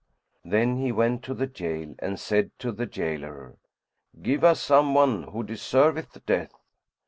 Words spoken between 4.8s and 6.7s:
one who deserveth death."